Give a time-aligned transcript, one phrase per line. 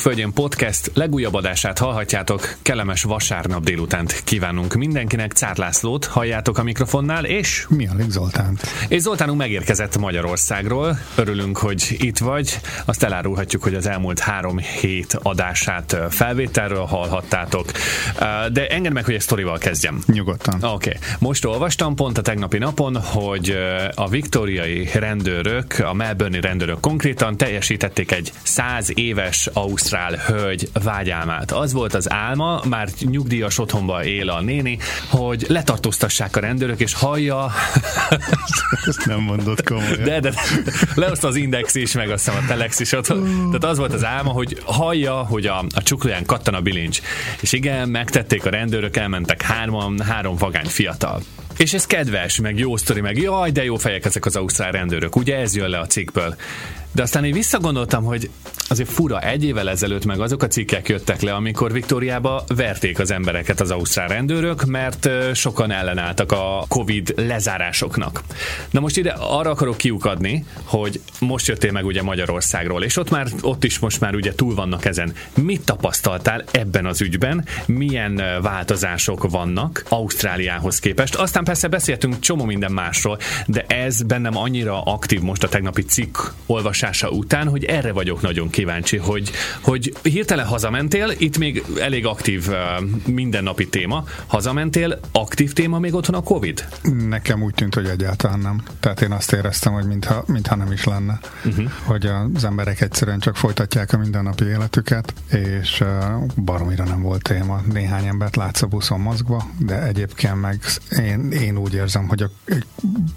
[0.00, 2.56] Kenguruk Földjén Podcast legújabb adását hallhatjátok.
[2.62, 5.32] Kellemes vasárnap délutánt kívánunk mindenkinek.
[5.32, 7.66] Cár Lászlót halljátok a mikrofonnál, és...
[7.68, 8.62] Mialik Zoltánt.
[8.88, 10.98] És Zoltánunk megérkezett Magyarországról.
[11.14, 12.60] Örülünk, hogy itt vagy.
[12.84, 17.70] Azt elárulhatjuk, hogy az elmúlt három hét adását felvételről hallhattátok.
[18.52, 20.02] De engedd meg, hogy egy sztorival kezdjem.
[20.06, 20.54] Nyugodtan.
[20.54, 20.68] Oké.
[20.72, 21.00] Okay.
[21.18, 23.56] Most olvastam pont a tegnapi napon, hogy
[23.94, 29.48] a viktoriai rendőrök, a melbourne rendőrök konkrétan teljesítették egy száz éves
[29.90, 31.52] ausztrál hölgy vágyálmát.
[31.52, 36.94] Az volt az álma, már nyugdíjas otthonba él a néni, hogy letartóztassák a rendőrök, és
[36.94, 37.52] hallja...
[38.86, 40.02] Ezt nem mondott komolyan.
[40.02, 40.32] De, de,
[40.94, 43.22] lehozta az Index is, meg azt hiszem a Telex is otthon.
[43.46, 47.00] Tehát az volt az álma, hogy hallja, hogy a, a csuklóján kattan a bilincs.
[47.40, 51.22] És igen, megtették a rendőrök, elmentek hárman, három vagány fiatal.
[51.56, 55.16] És ez kedves, meg jó sztori, meg jaj, de jó fejek ezek az ausztrál rendőrök.
[55.16, 56.36] Ugye ez jön le a cikkből.
[56.92, 58.30] De aztán én visszagondoltam, hogy
[58.70, 63.10] azért fura, egy évvel ezelőtt meg azok a cikkek jöttek le, amikor Viktóriába verték az
[63.10, 68.22] embereket az ausztrál rendőrök, mert sokan ellenálltak a Covid lezárásoknak.
[68.70, 73.26] Na most ide arra akarok kiukadni, hogy most jöttél meg ugye Magyarországról, és ott már
[73.42, 75.12] ott is most már ugye túl vannak ezen.
[75.34, 77.44] Mit tapasztaltál ebben az ügyben?
[77.66, 81.14] Milyen változások vannak Ausztráliához képest?
[81.14, 86.16] Aztán persze beszéltünk csomó minden másról, de ez bennem annyira aktív most a tegnapi cikk
[86.46, 88.59] olvasás olvasása után, hogy erre vagyok nagyon kíváncsi,
[88.98, 89.30] hogy,
[89.60, 92.48] hogy hirtelen hazamentél, itt még elég aktív
[93.06, 96.68] mindennapi téma, hazamentél, aktív téma még otthon a Covid?
[97.08, 98.62] Nekem úgy tűnt, hogy egyáltalán nem.
[98.80, 101.20] Tehát én azt éreztem, hogy mintha, mintha nem is lenne.
[101.44, 101.70] Uh-huh.
[101.84, 105.84] Hogy az emberek egyszerűen csak folytatják a mindennapi életüket, és
[106.36, 107.60] baromira nem volt téma.
[107.72, 110.60] Néhány embert látsz a buszon mozgva, de egyébként meg
[110.98, 112.30] én, én úgy érzem, hogy a,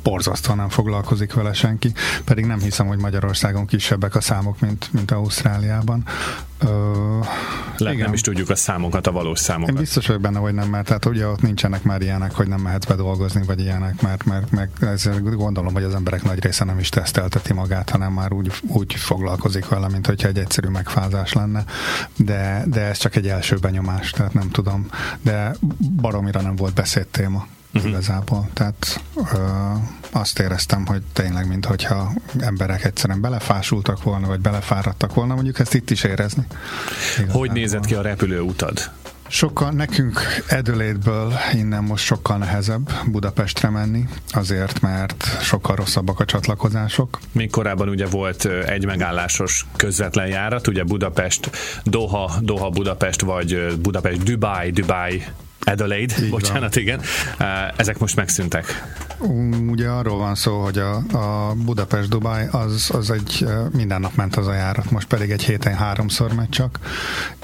[0.04, 4.90] borzasztóan nem foglalkozik vele senki, pedig nem hiszem, hogy Magyarország Magyarországon kisebbek a számok, mint,
[4.92, 6.04] mint Ausztráliában.
[6.60, 7.20] Ö,
[7.78, 7.98] Lehet igen.
[8.06, 9.76] nem is tudjuk a számokat, a valós számokat.
[9.76, 12.60] Én biztos vagyok benne, hogy nem, mert tehát ugye ott nincsenek már ilyenek, hogy nem
[12.60, 16.80] mehetsz bedolgozni, vagy ilyenek, mert, mert meg ezzel gondolom, hogy az emberek nagy része nem
[16.80, 21.64] is tesztelteti magát, hanem már úgy, úgy foglalkozik vele, mint hogyha egy egyszerű megfázás lenne.
[22.16, 24.88] De, de ez csak egy első benyomás, tehát nem tudom.
[25.22, 25.56] De
[26.02, 27.92] baromira nem volt beszédtéma uh-huh.
[27.92, 28.50] igazából.
[28.54, 29.02] Tehát
[29.34, 29.38] ö,
[30.12, 35.90] azt éreztem, hogy tényleg, mintha emberek egyszerűen belefásultak volna, vagy belefáradtak volna, mondjuk ezt itt
[35.90, 36.46] is érezni.
[37.18, 37.40] Igazából.
[37.40, 38.92] Hogy nézett ki a repülőutad?
[39.28, 40.20] Sokkal, nekünk
[40.50, 47.20] Adelaide-ből innen most sokkal nehezebb Budapestre menni, azért, mert sokkal rosszabbak a csatlakozások.
[47.32, 51.50] Még korábban ugye volt egy megállásos közvetlen járat, ugye Budapest,
[51.84, 55.24] Doha, Doha Budapest, vagy Budapest, Dubai, Dubai,
[55.64, 56.84] Adelaide, Így bocsánat, van.
[56.84, 57.02] igen.
[57.76, 58.84] Ezek most megszűntek.
[59.68, 64.48] Ugye arról van szó, hogy a, a Budapest-Dubai az, az egy minden nap ment az
[64.48, 66.80] a járat, most pedig egy héten háromszor megy csak,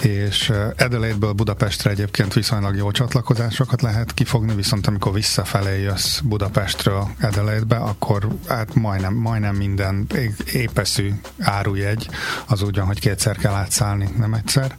[0.02, 7.78] és Adelaide-ből Budapestre egyébként viszonylag jó csatlakozásokat lehet kifogni, viszont amikor visszafelé jössz Budapestről Adelaide-be,
[7.78, 10.08] akkor hát majdnem, majdnem minden
[10.54, 12.10] épeszű árujegy
[12.46, 14.76] az úgy van, hogy kétszer kell átszállni, nem egyszer.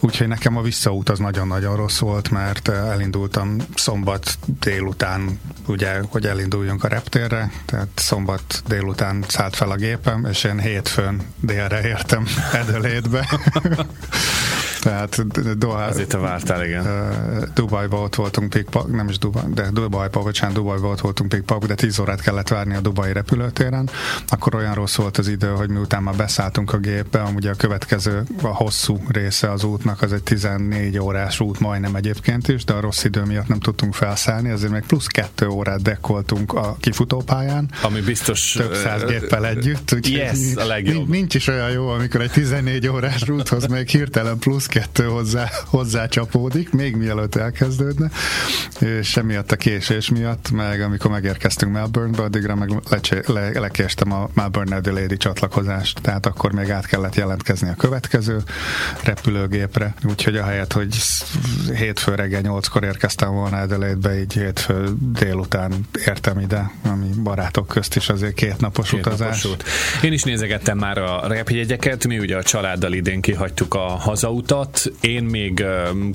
[0.00, 6.84] Úgyhogy nekem a visszaút az nagyon-nagyon rossz volt, mert elindultam szombat délután, ugye, hogy elinduljunk
[6.84, 13.28] a reptérre, tehát szombat délután szállt fel a gépem, és én hétfőn délre értem Edelétbe.
[14.82, 16.86] Tehát Doha, Azért vártál, igen.
[17.54, 21.74] Dubajba ott voltunk pikpak, nem is Dubaj, de Dubajba, bocsánat, Dubajba ott voltunk pikpak, de
[21.74, 23.90] 10 órát kellett várni a Dubai repülőtéren.
[24.28, 28.22] Akkor olyan rossz volt az idő, hogy miután már beszálltunk a gépbe, amúgy a következő,
[28.42, 32.80] a hosszú része az útnak, az egy 14 órás út majdnem egyébként is, de a
[32.80, 37.70] rossz idő miatt nem tudtunk felszállni, azért még plusz kettő órát dekkoltunk a kifutópályán.
[37.82, 38.52] Ami biztos...
[38.52, 39.96] Több száz géppel együtt.
[40.00, 41.08] Yes, a legjobb.
[41.08, 46.06] Nincs is olyan jó, amikor egy 14 órás úthoz még hirtelen plusz kettő hozzá, hozzá
[46.06, 48.10] csapódik, még mielőtt elkezdődne,
[48.78, 54.28] és emiatt a késés miatt, meg amikor megérkeztünk Melbournebe, addigra meg lecsé, le, lekéstem a
[54.34, 58.38] Melbourne Adelaide csatlakozást, tehát akkor még át kellett jelentkezni a következő
[59.04, 60.96] repülőgépre, úgyhogy ahelyett, hogy
[61.74, 65.71] hétfő reggel nyolckor érkeztem volna Adelaide-be, így hétfő délután
[66.06, 69.42] értem ide, ami barátok közt is azért két napos két utazás.
[69.42, 69.64] Napos út.
[70.02, 75.24] Én is nézegettem már a repjegyeket, mi ugye a családdal idén kihagytuk a hazautat, én
[75.24, 75.64] még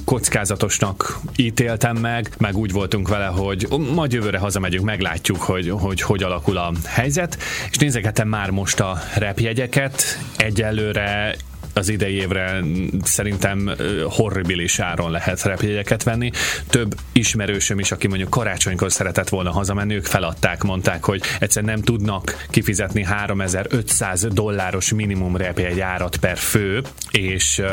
[0.06, 6.24] kockázatosnak ítéltem meg, meg úgy voltunk vele, hogy majd jövőre hazamegyünk, meglátjuk, hogy hogy, hogy
[6.24, 7.38] alakul a helyzet,
[7.70, 11.36] és nézegetem már most a repjegyeket, egyelőre
[11.78, 12.64] az idei évre
[13.04, 13.72] szerintem
[14.04, 16.32] horribilis áron lehet repjegyeket venni.
[16.70, 21.82] Több ismerősöm is, aki mondjuk karácsonykor szeretett volna hazamenni, ők feladták, mondták, hogy egyszer nem
[21.82, 26.82] tudnak kifizetni 3500 dolláros minimum repjegy árat per fő,
[27.12, 27.68] és uh,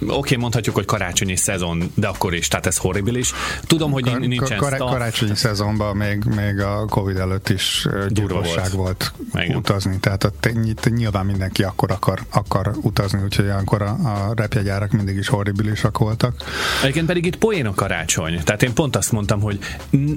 [0.00, 3.32] oké, okay, mondhatjuk, hogy karácsonyi szezon, de akkor is, tehát ez horribilis.
[3.66, 4.90] Tudom, hogy Kar- nincsen kar- staff.
[4.90, 10.48] Karácsonyi szezonban még, még a Covid előtt is gyilkosság volt, volt utazni, tehát ott
[10.94, 16.34] nyilván mindenki akkor akar, akar utazni, úgyhogy ilyenkor a, a repjegyárak mindig is horribilisak voltak.
[16.82, 18.40] Egyébként pedig itt poén a karácsony.
[18.44, 19.58] Tehát én pont azt mondtam, hogy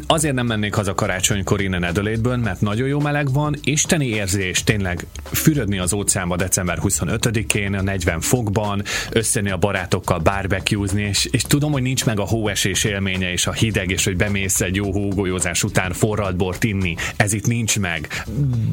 [0.07, 5.05] azért nem mennék haza karácsonykor innen Edelétből, mert nagyon jó meleg van, isteni érzés tényleg
[5.23, 11.71] fürödni az óceánba december 25-én, a 40 fokban, összeni a barátokkal barbecue és, és tudom,
[11.71, 15.63] hogy nincs meg a hóesés élménye és a hideg, és hogy bemész egy jó hógolyózás
[15.63, 16.95] után forralt bort inni.
[17.15, 18.23] Ez itt nincs meg.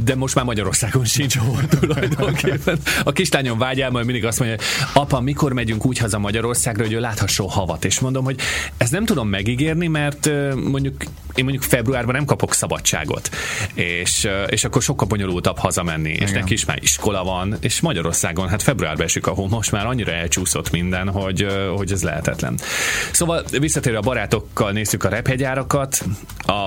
[0.04, 2.78] De most már Magyarországon sincs hol tulajdonképpen.
[3.04, 4.56] A kislányom vágyál, majd mindig azt mondja,
[4.92, 7.84] apa, mikor megyünk úgy haza Magyarországra, hogy ő láthasson havat.
[7.84, 8.38] És mondom, hogy
[8.76, 13.30] ezt nem tudom megígérni, mert mondjuk én mondjuk februárban nem kapok szabadságot,
[13.74, 16.22] és, és akkor sokkal bonyolultabb hazamenni, Igen.
[16.22, 19.86] és neki is már iskola van, és Magyarországon, hát februárban esik a hó, most már
[19.86, 21.46] annyira elcsúszott minden, hogy,
[21.76, 22.58] hogy ez lehetetlen.
[23.12, 26.04] Szóval visszatérve a barátokkal nézzük a rephegyárakat,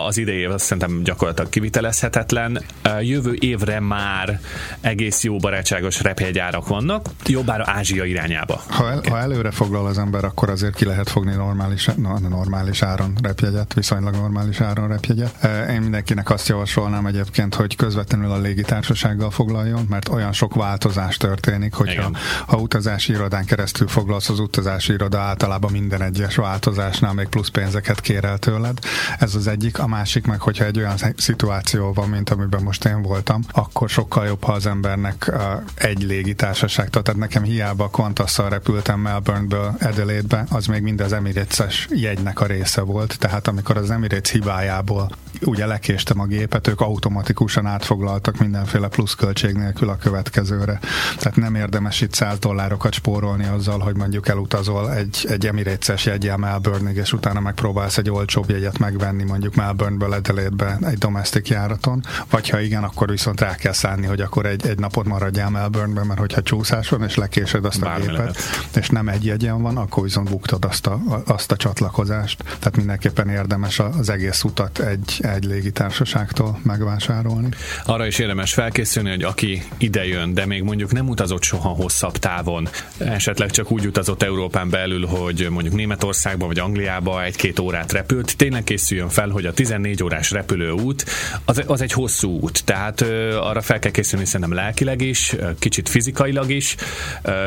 [0.07, 2.61] az idei év azt szerintem gyakorlatilag kivitelezhetetlen.
[3.01, 4.39] Jövő évre már
[4.81, 7.09] egész jó barátságos rephegyárak vannak,
[7.49, 8.61] jobbára Ázsia irányába.
[8.67, 11.89] Ha, el, ha előre foglal az ember, akkor azért ki lehet fogni normális,
[12.29, 15.47] normális áron repjegyet, viszonylag normális is áron repjegyet.
[15.69, 21.73] Én mindenkinek azt javasolnám egyébként, hogy közvetlenül a légitársasággal foglaljon, mert olyan sok változás történik,
[21.73, 22.11] hogyha
[22.47, 28.01] ha utazási irodán keresztül foglalsz, az utazási iroda általában minden egyes változásnál még plusz pénzeket
[28.01, 28.79] kér el tőled.
[29.19, 29.79] Ez az egyik.
[29.79, 34.25] A másik meg, hogyha egy olyan szituáció van, mint amiben most én voltam, akkor sokkal
[34.25, 35.31] jobb, ha az embernek
[35.75, 42.39] egy légitársaság, tehát nekem hiába Qantasszal repültem Melbourneből Adelaide-be, az még mind az Emirates-es jegynek
[42.39, 45.09] a része volt, tehát amikor az Emirates hibá hibájából
[45.41, 50.79] ugye lekéstem a gépet, ők automatikusan átfoglaltak mindenféle pluszköltség nélkül a következőre.
[51.17, 56.37] Tehát nem érdemes itt 100 dollárokat spórolni azzal, hogy mondjuk elutazol egy, egy Emirates-es jegyel
[56.37, 62.49] Melbourne-ig, és utána megpróbálsz egy olcsóbb jegyet megvenni mondjuk Melbourne-ből Adelaide-be egy domestic járaton, vagy
[62.49, 66.19] ha igen, akkor viszont rá kell szállni, hogy akkor egy, egy napot maradjál Melbourne-ben, mert
[66.19, 68.75] hogyha csúszás van, és lekésed azt Bármi a gépet, lehet.
[68.75, 72.43] és nem egy jegyen van, akkor viszont buktad azt a, azt a csatlakozást.
[72.43, 77.49] Tehát mindenképpen érdemes az egész utat egy, egy légitársaságtól megvásárolni.
[77.85, 82.17] Arra is érdemes felkészülni, hogy aki ide jön, de még mondjuk nem utazott soha hosszabb
[82.17, 88.37] távon, esetleg csak úgy utazott Európán belül, hogy mondjuk Németországba vagy Angliába egy-két órát repült,
[88.37, 91.05] tényleg készüljön fel, hogy a 14 órás repülőút
[91.45, 95.89] az, az egy hosszú út, tehát ö, arra fel kell készülni szerintem lelkileg is, kicsit
[95.89, 96.75] fizikailag is,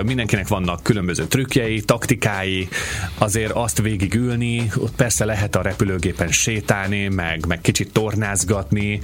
[0.05, 2.69] mindenkinek vannak különböző trükkjei, taktikái,
[3.19, 9.00] azért azt végigülni, ott persze lehet a repülőgépen sétálni, meg, meg kicsit tornázgatni.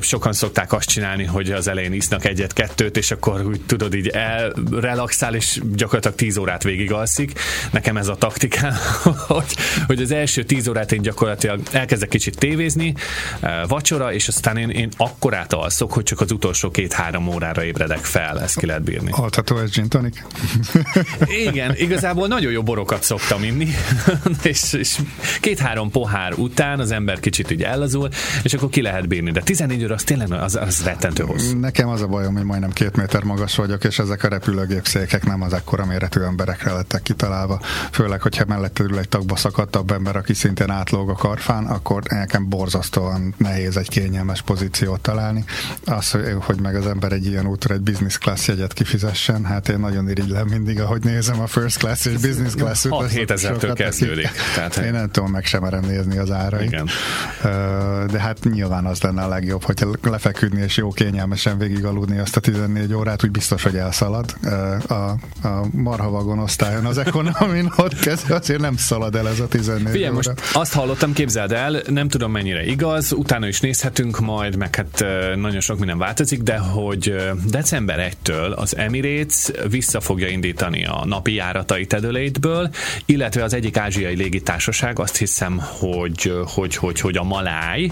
[0.00, 5.34] Sokan szokták azt csinálni, hogy az elején isznak egyet-kettőt, és akkor úgy tudod, így elrelaxál,
[5.34, 7.32] és gyakorlatilag 10 órát végig alszik.
[7.70, 8.74] Nekem ez a taktikám,
[9.26, 9.56] hogy,
[9.86, 12.94] hogy az első 10 órát én gyakorlatilag elkezdek kicsit tévézni,
[13.68, 18.40] vacsora, és aztán én, én akkorát alszok, hogy csak az utolsó két-három órára ébredek fel,
[18.40, 19.10] ezt ki lehet bírni.
[19.10, 20.22] Altató ez gin tonic?
[21.46, 23.68] Igen, igazából nagyon jó borokat szoktam inni,
[24.42, 24.98] és, és
[25.40, 28.08] két-három pohár után az ember kicsit így ellazul,
[28.42, 29.30] és akkor ki lehet bírni.
[29.30, 31.58] De 14 óra az tényleg az, az rettentő hosszú.
[31.58, 35.24] Nekem az a bajom, hogy majdnem két méter magas vagyok, és ezek a repülőgép székek
[35.24, 37.60] nem az ekkora méretű emberekre lettek kitalálva.
[37.90, 42.48] Főleg, hogyha mellett ül egy tagba szakadtabb ember, aki szintén átlóg a karfán, akkor nekem
[42.48, 45.44] borzasztóan nehéz egy kényelmes pozíciót találni.
[45.84, 49.78] Az, hogy meg az ember egy ilyen útra egy business class jegyet kifizessen, hát én
[49.78, 54.30] nagyon irigylem mindig, ahogy nézem a first class és business class 6-7 ezertől kezdődik.
[54.54, 56.66] Tehát, én nem tudom meg sem merem nézni az árait.
[56.72, 56.88] Igen
[58.10, 62.36] de hát nyilván az lenne a legjobb, hogyha lefeküdni és jó kényelmesen végig aludni azt
[62.36, 64.34] a 14 órát, úgy biztos, hogy elszalad.
[64.88, 69.86] A, a marhavagon osztályon az ekonomin ott kezd, azért nem szalad el ez a 14
[69.86, 70.14] Figyelj, óra.
[70.14, 75.04] most azt hallottam, képzeld el, nem tudom mennyire igaz, utána is nézhetünk majd, meg hát
[75.36, 77.16] nagyon sok minden változik, de hogy
[77.46, 82.70] december 1-től az Emirates vissza fogja indítani a napi járatait Adelaide-ből,
[83.04, 87.90] illetve az egyik ázsiai légitársaság azt hiszem, hogy, hogy hogy, hogy, a Maláj,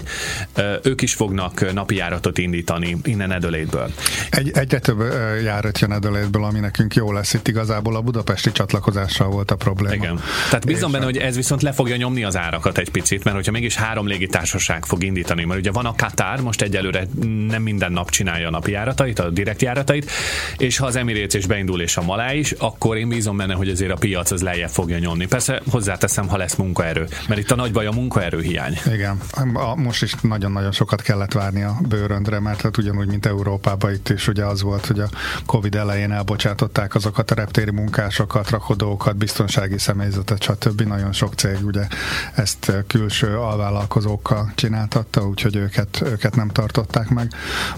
[0.83, 3.91] ők is fognak napi járatot indítani innen Edölétből.
[4.29, 4.99] Egy, egyre több
[5.43, 7.33] járat jön Edölétből, ami nekünk jó lesz.
[7.33, 9.93] Itt igazából a budapesti csatlakozással volt a probléma.
[9.93, 10.19] Igen.
[10.49, 13.51] Tehát bízom benne, hogy ez viszont le fogja nyomni az árakat egy picit, mert hogyha
[13.51, 17.07] mégis három légitársaság fog indítani, mert ugye van a Qatar, most egyelőre
[17.47, 20.11] nem minden nap csinálja a napi járatait, a direkt járatait,
[20.57, 23.69] és ha az Emirates is beindul és a Malá is, akkor én bízom benne, hogy
[23.69, 25.25] azért a piac az lejjebb fogja nyomni.
[25.25, 28.77] Persze hozzáteszem, ha lesz munkaerő, mert itt a nagy baj a munkaerő hiány.
[28.93, 29.19] Igen,
[29.53, 34.09] a, most is nagyon-nagyon sokat kellett várni a bőröndre, mert hát ugyanúgy, mint Európában itt
[34.09, 35.09] is ugye az volt, hogy a
[35.45, 40.81] Covid elején elbocsátották azokat a reptéri munkásokat, rakodókat, biztonsági személyzetet, stb.
[40.81, 41.87] Nagyon sok cég ugye
[42.35, 47.31] ezt külső alvállalkozókkal csináltatta, úgyhogy őket, őket nem tartották meg.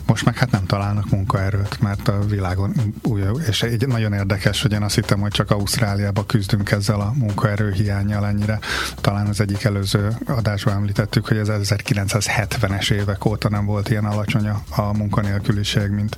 [0.05, 4.71] Most meg hát nem találnak munkaerőt, mert a világon új, és egy nagyon érdekes, hogy
[4.71, 8.59] én azt hittem, hogy csak Ausztráliába küzdünk ezzel a munkaerő hiányjal ennyire.
[9.01, 14.47] Talán az egyik előző adásban említettük, hogy az 1970-es évek óta nem volt ilyen alacsony
[14.75, 16.17] a munkanélküliség, mint,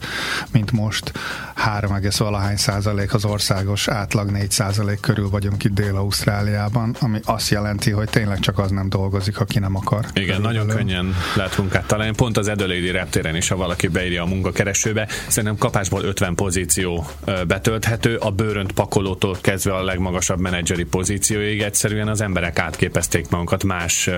[0.52, 1.12] mint most.
[1.56, 7.92] 3, valahány százalék az országos átlag 4 százalék körül vagyunk itt Dél-Ausztráliában, ami azt jelenti,
[7.92, 10.06] hogy tényleg csak az nem dolgozik, aki nem akar.
[10.14, 10.64] Igen, Körülbelül.
[10.64, 12.16] nagyon könnyen lehet munkát találni.
[12.16, 17.08] Pont az Adelaide reptéren is, ha valaki beírja a munkakeresőbe, szerintem kapásból 50 pozíció
[17.48, 24.10] betölthető, a bőrönt pakolótól kezdve a legmagasabb menedzseri pozícióig egyszerűen az emberek átképezték magukat más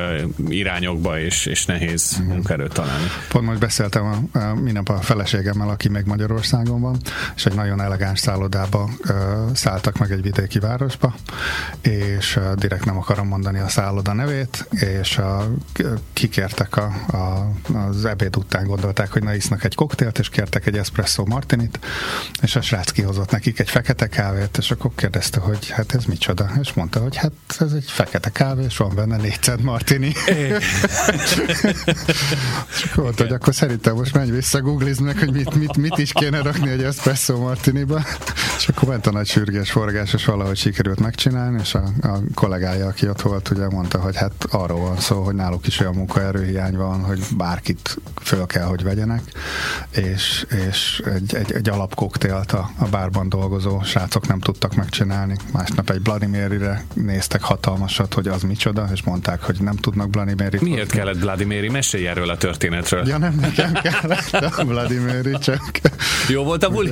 [0.47, 2.27] irányokba, és, és nehéz Igen.
[2.27, 3.05] munkaerőt találni.
[3.29, 6.97] Pont most beszéltem a, a, minap a feleségemmel, aki meg Magyarországon van,
[7.35, 9.15] és egy nagyon elegáns szállodába uh,
[9.53, 11.15] szálltak meg egy vidéki városba,
[11.81, 15.47] és uh, direkt nem akarom mondani a szálloda nevét, és a,
[16.13, 20.77] kikértek a, a, az ebéd után gondolták, hogy na isznak egy koktélt, és kértek egy
[20.77, 21.79] espresso martinit,
[22.41, 26.51] és a srác kihozott nekik egy fekete kávét, és akkor kérdezte, hogy hát ez micsoda,
[26.61, 30.07] és mondta, hogy hát ez egy fekete kávé, és van benne 400 martini.
[32.75, 35.97] és akkor mondta, hogy akkor szerintem most menj vissza, googlizd meg, hogy mit, mit, mit
[35.97, 38.03] is kéne rakni egy espresso martiniba,
[38.57, 42.87] és akkor ment a nagy sürgés forgás, és valahogy sikerült megcsinálni, és a, a kollégája,
[42.87, 46.75] aki ott volt, ugye mondta, hogy hát arról van szó, hogy náluk is olyan munkaerőhiány
[46.75, 49.21] van, hogy bárkit föl kell, hogy vegyenek,
[49.89, 55.35] és, és egy, egy, egy alapkoktélt a, a bárban dolgozó srácok nem tudtak megcsinálni.
[55.53, 60.61] Másnap egy Vladimirire néztek hatalmasat, hogy az micsoda, és mondták, hogy nem tudnak Vladimirit.
[60.61, 60.97] Miért hozni.
[60.97, 61.69] kellett Vladimiri?
[61.69, 63.07] Mesélj erről a történetről.
[63.07, 65.79] Ja, nem nekem kellett a Vladimiri, csak...
[66.27, 66.91] Jó volt a buli?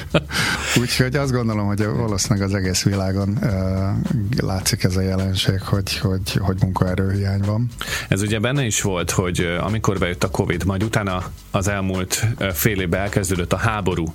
[0.80, 6.32] Úgyhogy azt gondolom, hogy valószínűleg az egész világon uh, látszik ez a jelenség, hogy, hogy,
[6.38, 7.68] hogy munkaerőhiány van.
[8.08, 12.80] Ez ugye benne is volt, hogy amikor bejött a Covid, majd utána az elmúlt fél
[12.80, 14.14] évben elkezdődött a háború.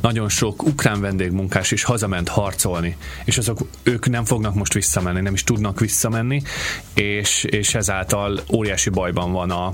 [0.00, 5.34] Nagyon sok ukrán vendégmunkás is hazament harcolni, és azok ők nem fognak most visszamenni, nem
[5.34, 6.42] is tudnak visszamenni,
[6.94, 9.66] és, és ezáltal óriási bajban van a,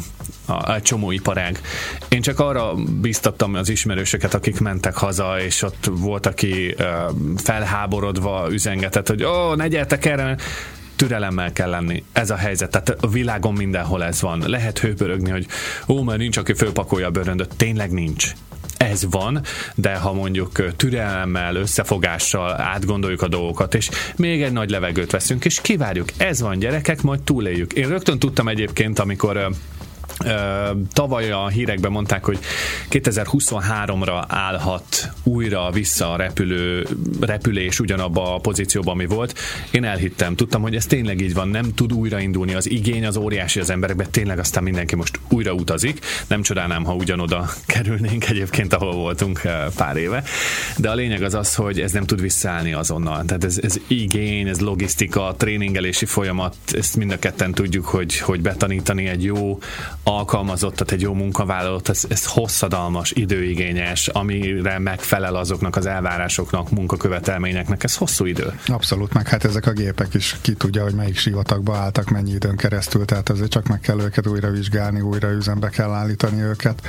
[0.46, 1.60] a, a csomó iparág.
[2.08, 6.74] Én csak arra biztattam az ismerősöket, akik mentek haza, és ott volt, aki
[7.36, 10.36] felháborodva üzengetett, hogy ó, oh, ne gyertek erre,
[10.96, 12.04] türelemmel kell lenni.
[12.12, 12.70] Ez a helyzet.
[12.70, 14.42] Tehát a világon mindenhol ez van.
[14.46, 15.46] Lehet hőpörögni, hogy
[15.88, 17.56] ó, mert nincs, aki fölpakolja a bőröndöt.
[17.56, 18.32] Tényleg nincs
[18.80, 19.40] ez van,
[19.74, 25.60] de ha mondjuk türelemmel, összefogással átgondoljuk a dolgokat, és még egy nagy levegőt veszünk, és
[25.60, 27.72] kivárjuk, ez van gyerekek, majd túléljük.
[27.72, 29.50] Én rögtön tudtam egyébként, amikor
[30.92, 32.38] Tavaly a hírekben mondták, hogy
[32.90, 36.86] 2023-ra állhat újra vissza a repülő,
[37.20, 39.38] repülés ugyanabba a pozícióban, ami volt.
[39.70, 43.60] Én elhittem, tudtam, hogy ez tényleg így van, nem tud újraindulni, az igény az óriási
[43.60, 46.04] az emberekben, tényleg aztán mindenki most újra utazik.
[46.26, 49.40] Nem csodálnám, ha ugyanoda kerülnénk egyébként, ahol voltunk
[49.76, 50.22] pár éve.
[50.76, 53.24] De a lényeg az az, hogy ez nem tud visszaállni azonnal.
[53.24, 58.40] Tehát ez, ez igény, ez logisztika, tréningelési folyamat, ezt mind a ketten tudjuk, hogy, hogy
[58.40, 59.58] betanítani egy jó
[60.10, 67.96] alkalmazottat, egy jó munkavállalót, ez, ez hosszadalmas, időigényes, amire megfelel azoknak az elvárásoknak, munkakövetelményeknek, ez
[67.96, 68.52] hosszú idő.
[68.66, 72.56] Abszolút, meg hát ezek a gépek is ki tudja, hogy melyik sivatagba álltak, mennyi időn
[72.56, 76.82] keresztül, tehát azért csak meg kell őket újra vizsgálni, újra üzembe kell állítani őket.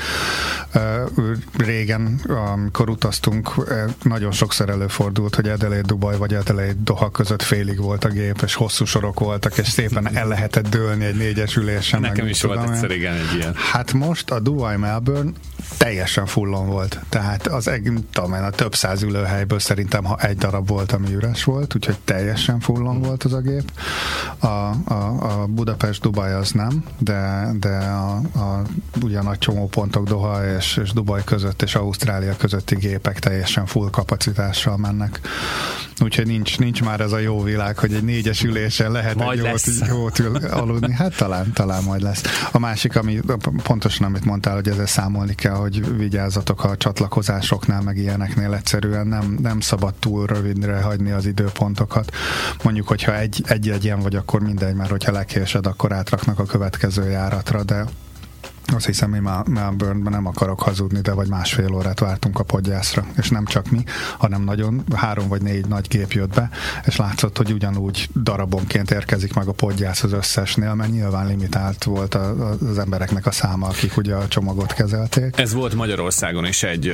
[1.58, 2.22] Régen,
[2.54, 3.74] amikor utaztunk,
[4.04, 8.54] nagyon sokszor előfordult, hogy Adelaide Dubai vagy Adelaide Doha között félig volt a gép, és
[8.54, 12.02] hosszú sorok voltak, és szépen el lehetett dőlni egy négyes ülésen.
[12.02, 13.54] Nekem is volt egyszer, igen, egy ilyen.
[13.56, 15.32] Hát most a Dubai Melbourne
[15.78, 17.00] teljesen fullon volt.
[17.10, 17.70] Tehát az
[18.12, 21.98] tudom én, a több száz ülőhelyből szerintem ha egy darab volt, ami üres volt, úgyhogy
[22.06, 23.72] teljesen fullon volt az a gép.
[24.38, 28.62] A, a, a Budapest-Dubaj az nem, de, de a, a
[29.02, 33.90] ugyan a csomó pontok Doha és, és Dubaj között és Ausztrália közötti gépek teljesen full
[33.90, 35.20] kapacitással mennek.
[36.04, 39.62] Úgyhogy nincs, nincs már ez a jó világ, hogy egy négyes ülésen lehet majd egy
[39.88, 40.94] jót, jót ül, aludni.
[40.94, 42.22] Hát talán, talán majd lesz.
[42.52, 43.20] A másik, ami
[43.64, 49.38] pontosan amit mondtál, hogy ezzel számolni kell, hogy vigyázzatok a csatlakozásoknál, meg ilyeneknél egyszerűen nem,
[49.42, 52.12] nem szabad túl rövidre hagyni az időpontokat.
[52.64, 57.10] Mondjuk, hogyha egy, egy legyen vagy, akkor mindegy, mert hogyha lekésed, akkor átraknak a következő
[57.10, 57.86] járatra, de
[58.76, 63.06] azt hiszem, én már Melbourne-ben nem akarok hazudni, de vagy másfél órát vártunk a podgyászra,
[63.18, 63.84] és nem csak mi,
[64.18, 66.50] hanem nagyon három vagy négy nagy gép jött be,
[66.86, 72.16] és látszott, hogy ugyanúgy darabonként érkezik meg a podgyász az összesnél, mert nyilván limitált volt
[72.16, 75.38] az embereknek a száma, akik ugye a csomagot kezelték.
[75.38, 76.94] Ez volt Magyarországon is egy,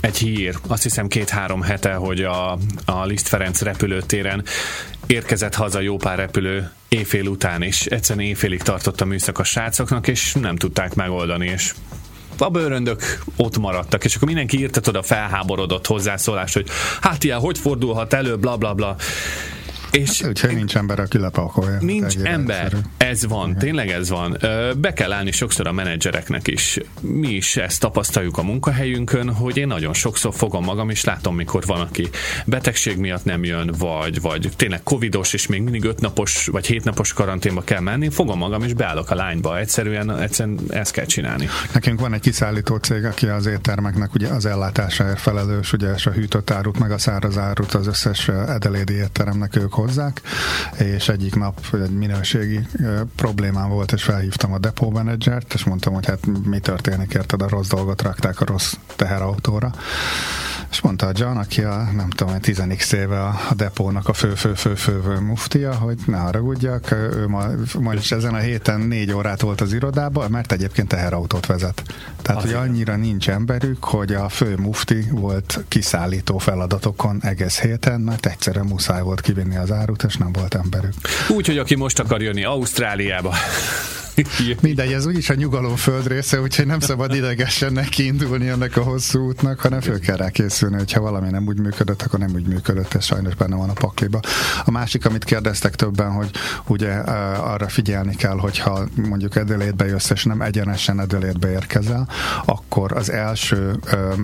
[0.00, 4.44] egy hír, azt hiszem két-három hete, hogy a, a Liszt Ferenc repülőtéren
[5.10, 7.86] érkezett haza jó pár repülő éjfél után is.
[7.86, 11.74] Egyszerűen éjfélig tartott a műszak a srácoknak, és nem tudták megoldani, és
[12.38, 16.68] a bőröndök ott maradtak, és akkor mindenki írta oda felháborodott hozzászólást, hogy
[17.00, 18.96] hát ilyen, hogy fordulhat elő, bla bla bla.
[19.90, 21.76] És hát, úgyhogy nincs ember, aki lepakolja.
[21.80, 22.82] Nincs ember, egyszerű.
[22.96, 23.58] ez van, Igen.
[23.58, 24.36] tényleg ez van.
[24.76, 26.78] Be kell állni sokszor a menedzsereknek is.
[27.00, 31.64] Mi is ezt tapasztaljuk a munkahelyünkön, hogy én nagyon sokszor fogom magam, és látom, mikor
[31.66, 32.08] van, aki
[32.46, 37.62] betegség miatt nem jön, vagy, vagy tényleg covidos, és még mindig ötnapos vagy hétnapos karanténba
[37.62, 39.58] kell menni, fogom magam, és beállok a lányba.
[39.58, 41.48] Egyszerűen, egyszerűen ezt kell csinálni.
[41.72, 46.10] Nekünk van egy kiszállító cég, aki az éttermeknek ugye az ellátásáért felelős, ugye és a
[46.10, 50.20] hűtött árut, meg a száraz árut az összes edelédi étteremnek ők hozzák,
[50.78, 52.60] és egyik nap egy minőségi
[53.16, 57.48] problémám volt, és felhívtam a depó menedzsert, és mondtam, hogy hát mi történik, érted, a
[57.48, 59.72] rossz dolgot rakták a rossz teherautóra.
[60.70, 62.62] És mondta a John, aki a, nem tudom, 10
[62.92, 67.46] éve a, a depónak a fő-fő-fő-fő muftia, hogy ne haragudjak, ő ma,
[67.78, 71.82] ma is ezen a héten négy órát volt az irodában, mert egyébként teherautót vezet.
[72.22, 78.26] Tehát, hogy annyira nincs emberük, hogy a fő mufti volt kiszállító feladatokon egész héten, mert
[78.26, 80.94] egyszerűen muszáj volt kivinni az árut, és nem volt emberük.
[81.28, 83.34] Úgy, hogy aki most akar jönni Ausztráliába,
[84.60, 89.26] Mindegy, ez úgyis a nyugalom földrésze, úgyhogy nem szabad idegesen neki indulni ennek a hosszú
[89.26, 92.94] útnak, hanem föl kell rá készülni, hogyha valami nem úgy működött, akkor nem úgy működött,
[92.94, 94.20] ez sajnos benne van a pakliba.
[94.64, 96.30] A másik, amit kérdeztek többen, hogy
[96.66, 102.08] ugye arra figyelni kell, hogyha mondjuk Edelétbe jössz, és nem egyenesen Edelétbe érkezel,
[102.44, 103.78] akkor az első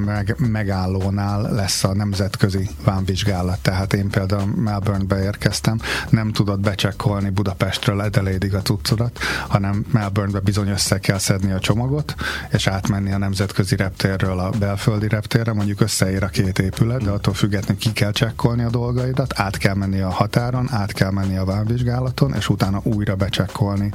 [0.05, 3.59] meg, megállónál lesz a nemzetközi vámvizsgálat.
[3.59, 10.69] Tehát én például Melbourne-be érkeztem, nem tudod becsekkolni Budapestről Edelédig a cuccodat, hanem Melbournebe bizony
[10.69, 12.15] össze kell szedni a csomagot,
[12.51, 17.35] és átmenni a nemzetközi reptérről a belföldi reptérre, mondjuk összeér a két épület, de attól
[17.35, 21.45] függetlenül ki kell csekkolni a dolgaidat, át kell menni a határon, át kell menni a
[21.45, 23.91] vámvizsgálaton, és utána újra becsekkolni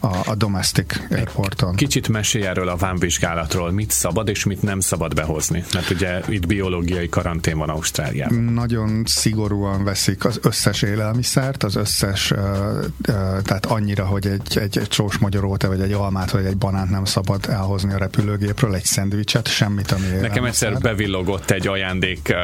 [0.00, 1.74] a, a domestic airporton.
[1.74, 6.46] Kicsit mesélj erről a vámvizsgálatról, mit szabad és mit nem szabad behozni, mert ugye itt
[6.46, 8.38] biológiai karantén van Ausztráliában.
[8.38, 12.32] Nagyon szigorúan veszik az összes élelmiszert, az összes,
[13.42, 17.04] tehát annyira, hogy egy, egy, egy sós magyaróta, vagy egy almát, vagy egy banánt nem
[17.04, 22.34] szabad elhozni a repülőgépről, egy szendvicset, semmit, ami Nekem egyszer bevillogott egy ajándék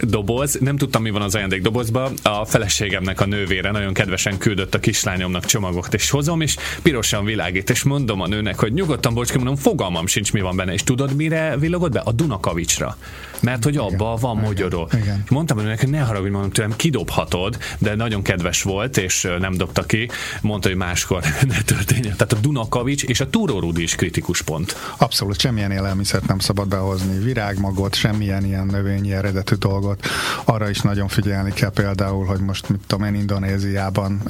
[0.00, 4.74] doboz, nem tudtam, mi van az ajándék dobozba, a feleségemnek a nővére nagyon kedvesen küldött
[4.74, 9.34] a kislányomnak csomagot, és hozom, és pirosan világít, és mondom a nőnek, hogy nyugodtan, bocs,
[9.34, 12.00] mondom, fogalmam sincs, mi van benne, és tudod, mire villogott be?
[12.00, 12.96] A Dunakavicsra
[13.42, 14.88] mert hogy abba van mogyoró.
[15.24, 19.82] És mondtam hogy ne haragudj, mondom tőlem, kidobhatod, de nagyon kedves volt, és nem dobta
[19.82, 20.08] ki.
[20.40, 22.16] Mondta, hogy máskor ne történjen.
[22.16, 24.76] Tehát a Dunakavics és a Túrórudi is kritikus pont.
[24.96, 27.18] Abszolút, semmilyen élelmiszert nem szabad behozni.
[27.18, 30.06] Virágmagot, semmilyen ilyen növényi eredetű dolgot.
[30.44, 34.20] Arra is nagyon figyelni kell például, hogy most, mit tudom én, Indonéziában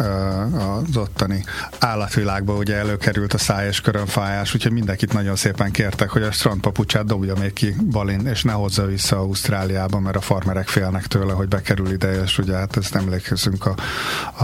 [0.87, 1.45] az ottani
[1.79, 7.05] állatvilágban ugye előkerült a száj és körönfájás, úgyhogy mindenkit nagyon szépen kértek, hogy a strandpapucsát
[7.05, 11.49] dobja még ki Balin, és ne hozza vissza Ausztráliába, mert a farmerek félnek tőle, hogy
[11.49, 13.75] bekerül ide, és ugye hát ezt emlékezünk a,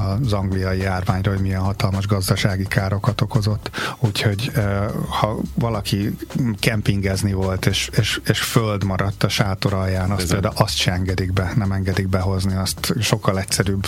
[0.00, 3.70] az angliai járványra, hogy milyen hatalmas gazdasági károkat okozott.
[3.98, 4.52] Úgyhogy
[5.08, 6.16] ha valaki
[6.58, 11.32] kempingezni volt, és, és, és föld maradt a sátor alján, azt például azt se engedik
[11.32, 13.86] be, nem engedik behozni, azt sokkal egyszerűbb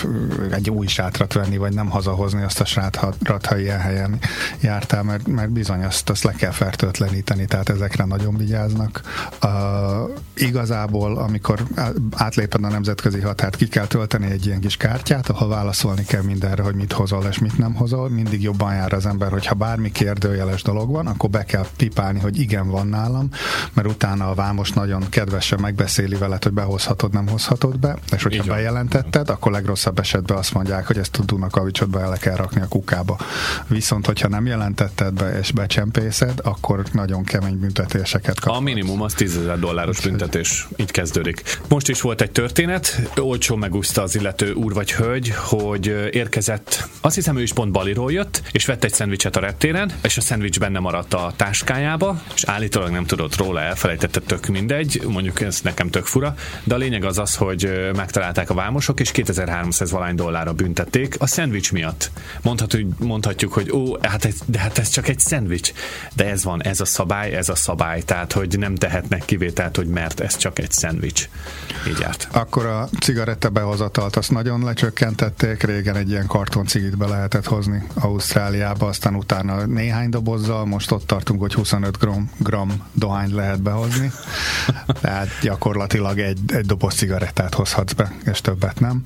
[0.50, 4.18] egy új sátrat venni, vagy nem hazahozni azt a sátrat, ha ilyen helyen
[4.60, 9.00] jártál, mert, mert bizony azt, azt le kell fertőtleníteni, tehát ezekre nagyon vigyáznak.
[9.42, 9.50] Uh,
[10.34, 11.62] igaz, igazából, amikor
[12.10, 16.62] átléped a nemzetközi határt, ki kell tölteni egy ilyen kis kártyát, ahol válaszolni kell mindenre,
[16.62, 18.08] hogy mit hozol és mit nem hozol.
[18.08, 22.38] Mindig jobban jár az ember, hogyha bármi kérdőjeles dolog van, akkor be kell pipálni, hogy
[22.38, 23.28] igen, van nálam,
[23.72, 28.42] mert utána a vámos nagyon kedvesen megbeszéli veled, hogy behozhatod, nem hozhatod be, és hogyha
[28.42, 32.68] Így bejelentetted, akkor legrosszabb esetben azt mondják, hogy ezt a Dunakavicsot be kell rakni a
[32.68, 33.18] kukába.
[33.66, 38.54] Viszont, hogyha nem jelentetted be és becsempészed, akkor nagyon kemény büntetéseket kap.
[38.54, 40.45] A minimum az 10 ezer dolláros büntetés.
[40.76, 41.58] Így kezdődik.
[41.68, 47.14] Most is volt egy történet, olcsó megúszta az illető úr vagy hölgy, hogy érkezett, azt
[47.14, 50.58] hiszem ő is pont Baliról jött, és vett egy szendvicset a reptéren, és a szendvics
[50.58, 55.90] benne maradt a táskájába, és állítólag nem tudott róla, elfelejtette tök mindegy, mondjuk ez nekem
[55.90, 60.52] tök fura, de a lényeg az az, hogy megtalálták a vámosok, és 2300 valány dollárra
[60.52, 62.10] büntették a szendvics miatt.
[62.42, 65.72] Mondhatjuk, mondhatjuk hogy ó, hát ez, de hát ez csak egy szendvics.
[66.14, 69.86] De ez van, ez a szabály, ez a szabály, tehát hogy nem tehetnek kivételt, hogy
[69.86, 71.28] mert ez csak egy szendvics.
[71.88, 72.28] Így járt.
[72.32, 78.86] Akkor a cigaretta behozatalt azt nagyon lecsökkentették, régen egy ilyen kartoncigit be lehetett hozni Ausztráliába,
[78.86, 84.10] aztán utána néhány dobozzal, most ott tartunk, hogy 25 gram, gram dohányt lehet behozni.
[85.00, 89.02] Tehát gyakorlatilag egy, egy doboz cigarettát hozhatsz be, és többet nem.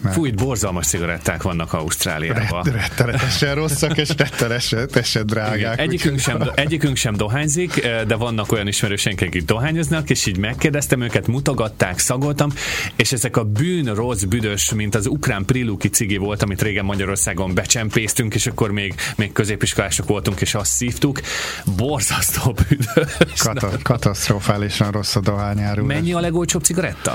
[0.00, 0.14] Mert...
[0.14, 2.62] Fújt, borzalmas cigaretták vannak Ausztráliában.
[2.62, 5.56] Rettenetesen rosszak, és rettenetesen drágák.
[5.56, 11.00] Igen, egyikünk, sem, egyikünk sem dohányzik, de vannak olyan ismerőseink, akik dohányoznak, és így megkérdeztem
[11.00, 12.50] őket, mutogatták, szagoltam,
[12.96, 17.54] és ezek a bűn, rossz, büdös, mint az ukrán priluki cigi volt, amit régen Magyarországon
[17.54, 21.20] becsempésztünk, és akkor még, még középiskolások voltunk, és azt szívtuk.
[21.76, 23.40] Borzasztó büdös.
[23.42, 25.96] Kata- katasztrofálisan rossz a dohányárulás.
[25.96, 27.14] Mennyi a legolcsóbb cigaretta?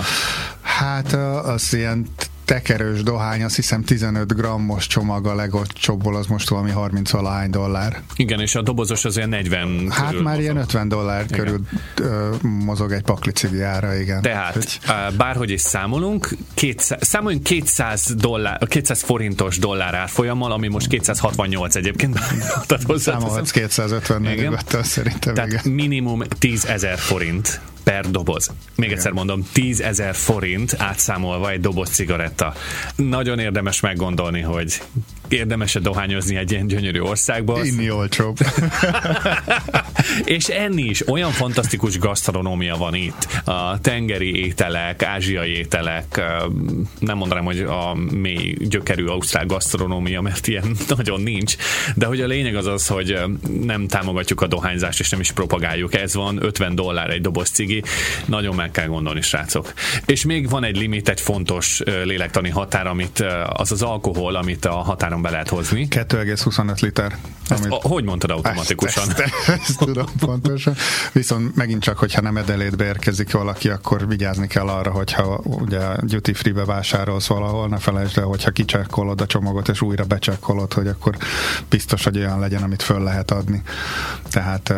[0.62, 2.07] Hát az ilyen
[2.47, 8.01] tekerős dohány, azt hiszem 15 grammos csomag a legolcsóbbból, az most valami 30 valahány dollár.
[8.15, 10.41] Igen, és a dobozos az ilyen 40 Hát már mozog.
[10.41, 11.38] ilyen 50 dollár igen.
[11.38, 11.62] körül
[11.95, 14.21] ö, mozog egy pakli cigi ára, igen.
[14.21, 14.79] Tehát, Hogy...
[15.17, 22.19] bárhogy is számolunk, 200, számoljunk 200, dollár, 200 forintos dollár árfolyammal, ami most 268 egyébként.
[22.95, 24.49] Számolhatsz 254
[24.81, 25.33] szerintem.
[25.33, 25.71] Tehát igen.
[25.73, 28.47] minimum 10 ezer forint per doboz.
[28.47, 28.97] Még Igen.
[28.97, 32.54] egyszer mondom, 10 ezer forint átszámolva egy doboz cigaretta.
[32.95, 34.82] Nagyon érdemes meggondolni, hogy
[35.29, 37.65] érdemes-e dohányozni egy ilyen gyönyörű országba.
[37.65, 38.37] Inni olcsóbb.
[40.25, 41.07] és enni is.
[41.07, 43.27] Olyan fantasztikus gasztronómia van itt.
[43.43, 46.21] A tengeri ételek, ázsiai ételek,
[46.99, 51.55] nem mondanám, hogy a mély gyökerű ausztrál gasztronómia, mert ilyen nagyon nincs,
[51.95, 53.19] de hogy a lényeg az az, hogy
[53.61, 55.93] nem támogatjuk a dohányzást, és nem is propagáljuk.
[55.93, 57.83] Ez van, 50 dollár egy doboz cigi.
[58.25, 59.73] Nagyon meg kell gondolni, srácok.
[60.05, 64.75] És még van egy limit, egy fontos lélektani határ, amit az az alkohol, amit a
[64.75, 65.88] határon áron be lehet hozni.
[65.89, 67.15] 2,25 liter.
[67.49, 67.83] Ezt amit...
[67.83, 69.10] a, hogy mondtad automatikusan?
[69.10, 70.75] Ezt, ezt, ezt tudom pontosan.
[71.12, 76.33] Viszont megint csak, hogyha nem edelétbe érkezik valaki, akkor vigyázni kell arra, hogyha ugye duty
[76.33, 81.17] free-be vásárolsz valahol, ne felejtsd el, hogyha kicsekkolod a csomagot, és újra becsekkolod, hogy akkor
[81.69, 83.62] biztos, hogy olyan legyen, amit föl lehet adni.
[84.29, 84.77] Tehát uh,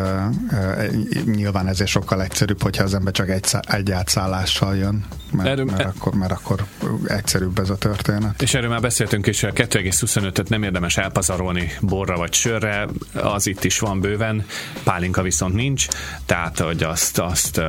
[0.50, 5.64] uh, nyilván ezért sokkal egyszerűbb, hogyha az ember csak egy, egy átszállással jön, mert, erről,
[5.64, 6.64] mert, akkor, mert akkor
[7.06, 8.42] egyszerűbb ez a történet.
[8.42, 13.64] És erről már beszéltünk is, a 2,25-öt nem érdemes elpazarolni borra vagy sörre, az itt
[13.64, 14.46] is van bőven,
[14.84, 15.86] pálinka viszont nincs,
[16.26, 17.60] tehát hogy azt, azt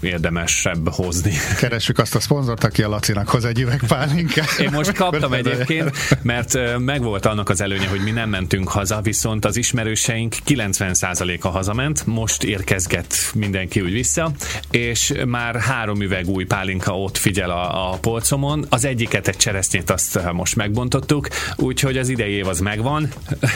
[0.00, 1.32] érdemesebb hozni.
[1.58, 4.58] Keressük azt a szponzort, aki a Lacinak hoz egy üveg pálinkát.
[4.58, 5.90] Én most kaptam egyébként,
[6.22, 12.06] mert megvolt annak az előnye, hogy mi nem mentünk haza, viszont az ismerőseink 90%-a hazament,
[12.06, 14.32] most érkezget mindenki úgy vissza,
[14.70, 18.66] és már három üveg új pálinka ott figyel a, a polcomon.
[18.68, 23.08] Az egyiket egy cseresznyét azt most megbontottuk, úgyhogy az idei év az megvan.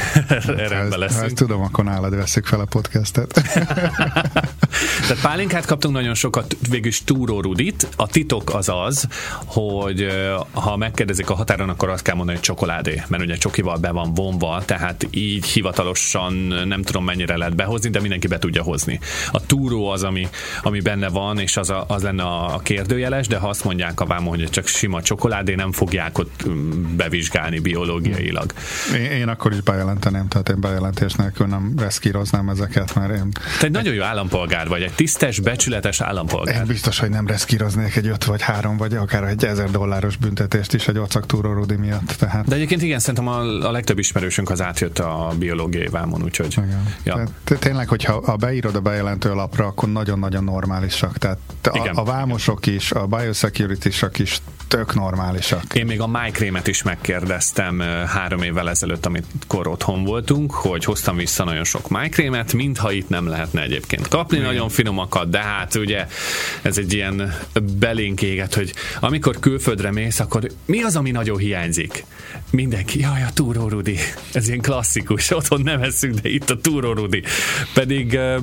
[0.47, 1.21] Rendben leszünk.
[1.21, 3.33] Ha ezt tudom, akkor nálad veszik fel a podcastet.
[5.01, 7.89] Tehát pálinkát kaptunk nagyon sokat, végülis túró rudit.
[7.97, 9.07] A titok az az,
[9.45, 10.07] hogy
[10.53, 14.15] ha megkérdezik a határon, akkor azt kell mondani, hogy csokoládé, mert ugye csokival be van
[14.15, 16.33] vonva, tehát így hivatalosan
[16.67, 19.01] nem tudom mennyire lehet behozni, de mindenki be tudja hozni.
[19.31, 20.29] A túró az, ami,
[20.63, 24.07] ami benne van, és az, a, az lenne a kérdőjeles, de ha azt mondják a
[24.07, 28.53] vámon, hogy csak sima csokoládé, nem fogják ott mm, bevizsgálni biológiailag.
[28.95, 33.31] Én, én akkor is bejelenteném, tehát én bejelentés nélkül nem reszkíroznám ezeket, mert én...
[33.59, 36.57] Te egy nagyon jó állampolgár vagy, egy tisztes, becsületes állampolgár.
[36.57, 40.75] Én biztos, hogy nem reszkíroznék egy 5 vagy 3 vagy akár egy 1000 dolláros büntetést
[40.75, 42.15] is egy ocaktúró Rudi miatt.
[42.19, 42.49] Tehát...
[42.49, 46.53] De egyébként igen, szerintem a, a legtöbb ismerősünk az átjött a biológiai vámon, úgyhogy...
[46.53, 46.95] Igen.
[47.05, 47.23] Ja.
[47.59, 51.19] tényleg, hogyha a beírod a bejelentő lapra, akkor nagyon-nagyon normálisak.
[51.19, 55.75] Tehát a, a vámosok is, a biosecurity is tök normálisak.
[55.75, 61.45] Én még a májkrémet is megkérdeztem három évvel ezelőtt, amikor otthon voltunk, hogy hoztam vissza
[61.45, 64.49] nagyon sok májkrémet, mintha itt nem lehetne egyébként kapni Igen.
[64.49, 66.00] nagyon finomakat, de hát ugye
[66.63, 67.35] ez egy ilyen
[67.79, 72.05] belénk éget, hogy amikor külföldre mész, akkor mi az, ami nagyon hiányzik?
[72.51, 73.99] Mindenki, jaj, a túró Rudi.
[74.33, 77.23] Ez ilyen klasszikus, otthon nem eszünk, de itt a túró Rudi.
[77.75, 78.37] Pedig uh,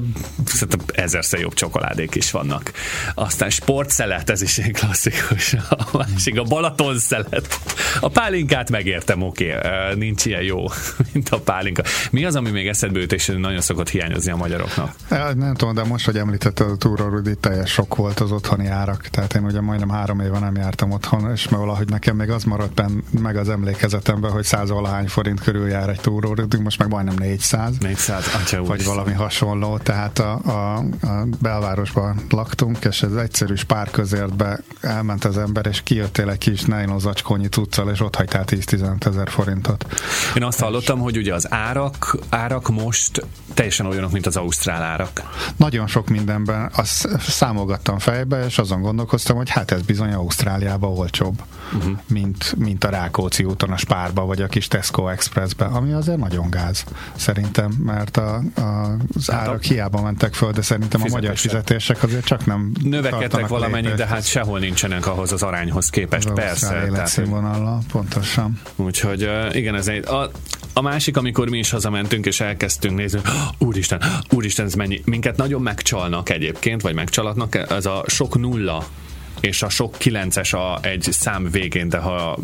[0.46, 2.72] szerintem ezerszer jobb csokoládék is vannak.
[3.14, 5.54] Aztán sportszelet, ez is ilyen klasszikus.
[5.70, 7.60] A másik, a Balaton szelet.
[8.00, 9.92] A pálinkát megértem, oké, okay.
[9.92, 10.66] uh, nincs ilyen jó,
[11.14, 11.84] mint a pálinka.
[12.12, 14.96] Mi az, ami még eszedbe jut, és nagyon szokott hiányozni a magyaroknak?
[15.10, 19.02] Nem tudom, de most, hogy említetted a túró Rudi, teljes sok volt az otthoni árak.
[19.02, 22.74] Tehát én ugye majdnem három éve nem jártam otthon, és valahogy nekem még az maradt
[22.74, 26.90] ben, meg az emlékezetemben, hogy száz valahány forint körül jár egy túró Rudi, most meg
[26.90, 27.78] majdnem 400.
[27.78, 29.78] 400, atya Vagy valami hasonló.
[29.78, 36.30] Tehát a, a, a belvárosban laktunk, és ez egyszerű spárközértbe elment az ember, és kijöttél
[36.30, 37.50] egy kis nylon zacskónyi
[37.92, 39.86] és ott hagytál 10-15 ezer forintot.
[40.36, 45.22] Én azt hallottam, hogy ugye az árak, árak most teljesen olyanok, mint az ausztrál árak.
[45.56, 47.08] Nagyon sok mindenben azt
[47.38, 51.42] számolgattam fejbe, és azon gondolkoztam, hogy hát ez bizony Ausztráliában olcsóbb,
[51.76, 51.98] uh-huh.
[52.08, 56.50] mint, mint a Rákóczi úton a Spárba, vagy a kis Tesco Expressbe, ami azért nagyon
[56.50, 56.84] gáz,
[57.16, 58.62] szerintem, mert a, a,
[59.16, 59.68] az hát árak a...
[59.68, 64.26] hiába mentek föl, de szerintem a magyar fizetések azért csak nem Növekedtek valamennyi, de hát
[64.26, 66.86] sehol nincsenek ahhoz az arányhoz képest, az persze.
[66.86, 68.60] Életszínvonallal, pontosan.
[68.76, 70.32] Úgyhogy igen, ez egy, a,
[70.78, 73.20] a másik, amikor mi is hazamentünk, és elkezdtünk nézni,
[73.58, 75.02] úristen, úristen, ez mennyi.
[75.06, 78.86] Minket nagyon megcsalnak egyébként, vagy megcsalatnak, ez a sok nulla
[79.40, 82.38] és a sok kilences a egy szám végén, de ha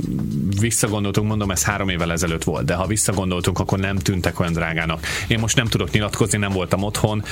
[0.59, 5.05] visszagondoltunk, mondom, ez három évvel ezelőtt volt, de ha visszagondoltunk, akkor nem tűntek olyan drágának.
[5.27, 7.23] Én most nem tudok nyilatkozni, nem voltam otthon,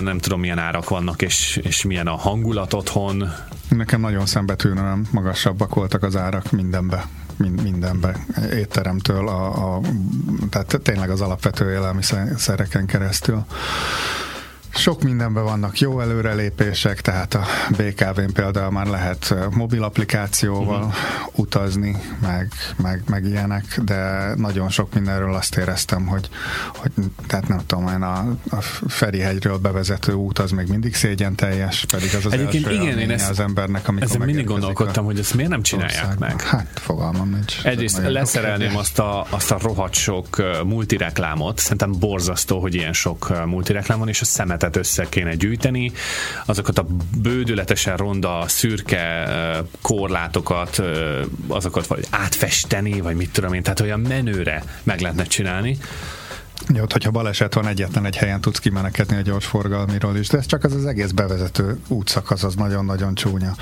[0.00, 3.32] nem tudom milyen árak vannak, és, és milyen a hangulat otthon.
[3.68, 9.80] Nekem nagyon szembetűnően magasabbak voltak az árak mindenbe mindenbe, étteremtől, a, a,
[10.50, 13.44] tehát tényleg az alapvető élelmiszereken keresztül.
[14.78, 20.94] Sok mindenben vannak jó előrelépések, tehát a BKV-n például már lehet mobil applikációval uh-huh.
[21.34, 26.28] utazni, meg, meg, meg ilyenek, de nagyon sok mindenről azt éreztem, hogy,
[26.76, 26.90] hogy
[27.26, 28.18] tehát nem tudom, én a,
[28.50, 32.98] a Ferihegyről bevezető út az még mindig szégyen teljes, pedig az az Egyébként első igen,
[32.98, 36.28] én ezt, az embernek, amikor Ezen mindig gondolkodtam, hogy ezt miért nem csinálják országban.
[36.28, 36.40] meg.
[36.40, 37.64] Hát fogalmam nincs.
[37.64, 43.98] Egyrészt leszerelném azt a, azt a rohadt sok multireklámot, szerintem borzasztó, hogy ilyen sok multireklám
[43.98, 45.92] van, és a szemetet ötletet össze kéne gyűjteni,
[46.46, 46.86] azokat a
[47.22, 49.28] bődületesen ronda, szürke
[49.82, 50.82] korlátokat,
[51.48, 55.78] azokat vagy átfesteni, vagy mit tudom én, tehát olyan menőre meg lehetne csinálni.
[56.74, 60.64] Jó, hogyha baleset van, egyetlen egy helyen tudsz kimeneketni a gyorsforgalmiról is, de ez csak
[60.64, 63.54] az az egész bevezető útszakasz, az nagyon-nagyon csúnya.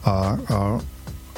[0.00, 0.80] A, a,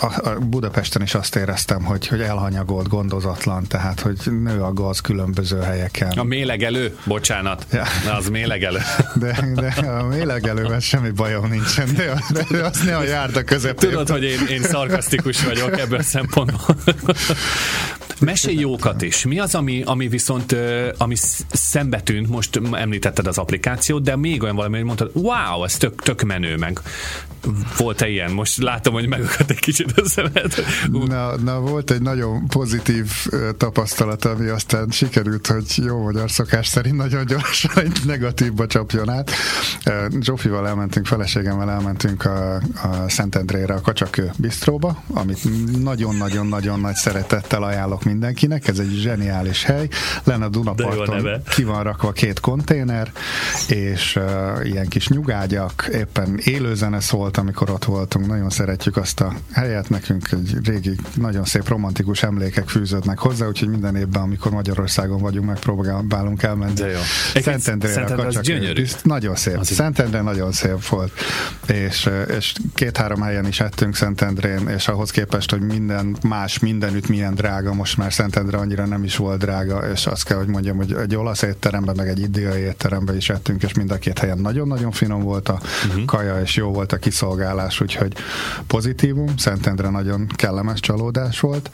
[0.00, 5.00] a, a Budapesten is azt éreztem, hogy, hogy elhanyagolt, gondozatlan, tehát hogy nő a gaz
[5.00, 6.08] különböző helyeken.
[6.08, 7.84] A mélegelő, bocsánat, ja.
[8.16, 8.78] az mélegelő.
[9.14, 13.90] De, de a mélegelővel semmi bajom nincsen, de, de azt ne a járda közepén.
[13.90, 16.76] Tudod, hogy én, én szarkasztikus vagyok ebből a szempontból.
[18.24, 19.24] Mesélj jókat is.
[19.24, 20.56] Mi az, ami, ami viszont
[20.98, 21.14] ami
[21.52, 26.02] szembe tűnt, most említetted az applikációt, de még olyan valami, hogy mondtad, wow, ez tök,
[26.02, 26.80] tök menő, meg
[27.76, 28.30] volt-e ilyen?
[28.30, 30.54] Most látom, hogy megakadt egy kicsit a szemed.
[30.90, 33.10] Na, na, volt egy nagyon pozitív
[33.56, 39.30] tapasztalat, ami aztán sikerült, hogy jó magyar szokás szerint nagyon gyorsan egy negatívba csapjon át.
[40.20, 45.38] Zsófival elmentünk, feleségemmel elmentünk a, a Szentendrére, a Kacsakő bistróba, amit
[45.82, 48.68] nagyon-nagyon-nagyon nagy szeretettel ajánlok mindenkinek.
[48.68, 49.88] Ez egy zseniális hely.
[50.24, 53.12] Lenne a Dunaparton ki van rakva két konténer,
[53.68, 58.26] és uh, ilyen kis nyugágyak, éppen élőzene szólt, volt, amikor ott voltunk.
[58.26, 63.68] Nagyon szeretjük azt a helyet, nekünk egy régi, nagyon szép romantikus emlékek fűződnek hozzá, úgyhogy
[63.68, 66.72] minden évben, amikor Magyarországon vagyunk, megpróbálunk elmenni.
[66.72, 66.98] De jó.
[67.42, 68.84] Szentendrére, gyönyörű.
[69.02, 69.62] Nagyon szép.
[69.62, 71.12] Szentendre nagyon szép volt.
[71.66, 77.34] És, és két-három helyen is ettünk Szentendrén, és ahhoz képest, hogy minden más mindenütt milyen
[77.34, 80.92] drága, most már Szentendre annyira nem is volt drága, és azt kell, hogy mondjam, hogy
[80.92, 84.90] egy olasz étteremben, meg egy indiai étteremben is ettünk, és mind a két helyen nagyon-nagyon
[84.90, 86.04] finom volt a uh-huh.
[86.04, 88.12] kaja, és jó volt a kiszolgálás szolgálás, úgyhogy
[88.66, 91.70] pozitívum, Szentendre nagyon kellemes csalódás volt,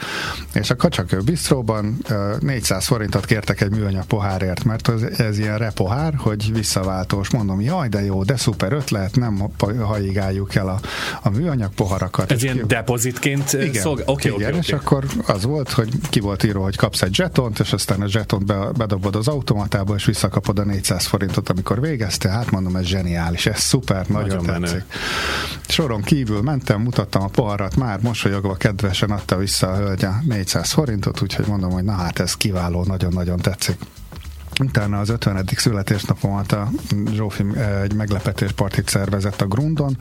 [0.52, 2.04] és a Kacsakő Bistróban
[2.40, 7.30] 400 forintot kértek egy műanyag pohárért, mert ez, ez ilyen repohár, hogy visszaváltós.
[7.30, 10.80] Mondom, jaj, de jó, de szuper ötlet, nem haigáljuk el a,
[11.22, 12.30] a műanyag poharakat.
[12.30, 12.66] Ez ilyen ki...
[12.66, 14.06] depozitként igen, szolgál?
[14.06, 14.78] Okay, igen, okay, és okay.
[14.78, 18.44] akkor az volt, hogy ki volt írva, hogy kapsz egy zsetont, és aztán a zsetont
[18.44, 22.28] be, bedobod az automatába, és visszakapod a 400 forintot, amikor végezte.
[22.28, 24.76] Hát mondom, ez zseniális, ez szuper, nagyon, nagyon tetszik.
[24.76, 24.84] Menő.
[25.68, 31.22] Soron kívül mentem, mutattam a poharat, már mosolyogva kedvesen adta vissza a hölgy 400 forintot,
[31.22, 33.78] úgyhogy mondom, hogy na hát ez kiváló, nagyon-nagyon tetszik.
[34.64, 35.48] Utána az 50.
[35.56, 36.68] születésnapomat a
[37.12, 37.44] Zsófi
[37.82, 39.96] egy meglepetéspartit szervezett a Grundon.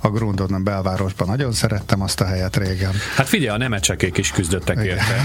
[0.00, 2.92] A Grundon a belvárosban nagyon szerettem azt a helyet régen.
[3.16, 5.24] Hát figyelj, a nemecsekék is küzdöttek érte.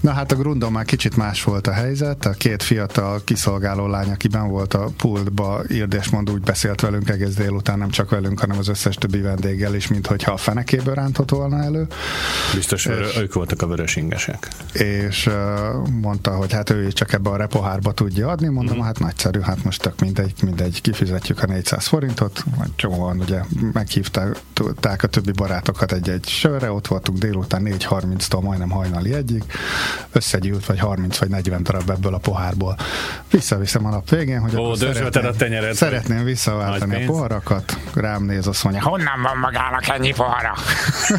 [0.00, 2.26] Na hát a Grundon már kicsit más volt a helyzet.
[2.26, 6.80] A két fiatal kiszolgáló lány, aki ben volt a pultba, írd és mond, úgy beszélt
[6.80, 10.36] velünk egész délután, nem csak velünk, hanem az összes többi vendéggel is, mint hogyha a
[10.36, 11.86] fenekéből rántott volna elő.
[12.54, 14.48] Biztos, és, ők voltak a vörös ingesek.
[14.72, 15.34] És uh,
[16.00, 18.80] mondta, hogy hát ő is csak ebbe a repohárba tudja adni, mondom, mm.
[18.80, 22.44] hát nagyszerű, hát most tök mindegy, mindegy, kifizetjük a 400 forintot,
[22.76, 23.40] csomóan ugye
[23.72, 29.44] meghívták a többi barátokat egy-egy sörre, ott voltunk délután 4.30-tól majdnem hajnali egyik,
[30.12, 32.76] összegyűlt vagy 30 vagy 40 darab ebből a pohárból.
[33.30, 38.46] Visszaviszem a nap végén, hogy Ó, szeretném, a tenyered, szeretném visszaváltani a poharakat, rám néz,
[38.46, 40.54] azt mondja, honnan van magának ennyi pohara?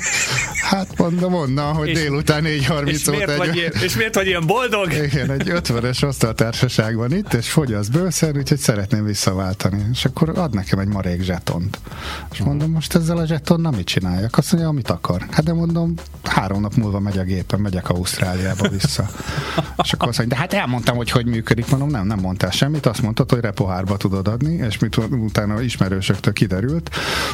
[0.72, 3.32] hát mondom onnan, hogy és, délután 4.30 óta.
[3.32, 3.38] Egy...
[3.38, 4.94] Vagy ilyen, és miért vagy ilyen boldog?
[4.94, 9.86] Igen, egy 50-es asztaltársaság van itt, és fogy az bőszer, úgyhogy szeretném visszaváltani.
[9.92, 11.80] És akkor ad nekem egy marék zsetont.
[12.32, 14.38] És mondom, most ezzel a zsetonnal mit csináljak?
[14.38, 15.26] Azt mondja, amit akar.
[15.32, 15.94] Hát de mondom,
[16.24, 19.10] három nap múlva megy a gépen, megyek Ausztráliába vissza.
[19.84, 21.70] és akkor azt mondja, de hát elmondtam, hogy hogy működik.
[21.70, 26.34] Mondom, nem, nem mondtál semmit, azt mondtad, hogy repohárba tudod adni, és mit, utána ismerősöktől
[26.34, 26.90] kiderült,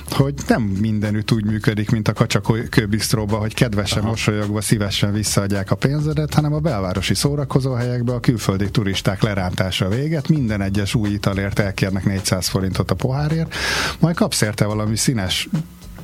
[0.09, 4.09] hogy nem mindenütt úgy működik, mint a kacsakőbisztróba, hogy kedvesen, Aha.
[4.09, 10.62] mosolyogva, szívesen visszaadják a pénzedet, hanem a belvárosi szórakozóhelyekbe a külföldi turisták lerántása véget, minden
[10.62, 13.56] egyes új italért elkérnek 400 forintot a pohárért,
[13.99, 15.49] majd kapsz érte valami színes